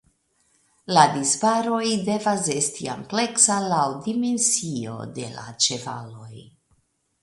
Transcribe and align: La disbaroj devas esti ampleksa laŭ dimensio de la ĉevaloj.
La 0.97 1.03
disbaroj 1.17 1.83
devas 2.09 2.49
esti 2.55 2.91
ampleksa 2.95 3.61
laŭ 3.69 3.87
dimensio 4.09 5.01
de 5.21 5.33
la 5.39 5.49
ĉevaloj. 5.69 6.37